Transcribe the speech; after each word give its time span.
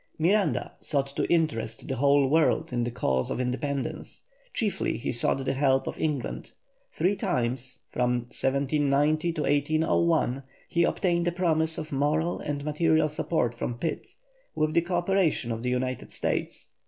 Miranda 0.17 0.71
sought 0.79 1.09
to 1.15 1.25
interest 1.31 1.87
the 1.87 1.95
whole 1.97 2.27
world 2.27 2.73
in 2.73 2.83
the 2.83 2.89
cause 2.89 3.29
of 3.29 3.39
independence; 3.39 4.23
chiefly 4.51 4.97
he 4.97 5.11
sought 5.11 5.45
the 5.45 5.53
help 5.53 5.85
of 5.85 5.99
England. 5.99 6.53
Three 6.91 7.15
times 7.15 7.77
(1790 7.93 9.33
1801) 9.33 10.41
he 10.67 10.85
obtained 10.85 11.27
a 11.27 11.31
promise 11.31 11.77
of 11.77 11.91
moral 11.91 12.39
and 12.39 12.65
material 12.65 13.09
support 13.09 13.53
from 13.53 13.77
Pitt, 13.77 14.07
with 14.55 14.73
the 14.73 14.81
co 14.81 14.95
operation 14.95 15.51
of 15.51 15.61
the 15.61 15.69
United 15.69 16.11
States. 16.11 16.69